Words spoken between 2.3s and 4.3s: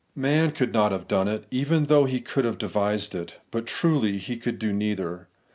have devised it. But truly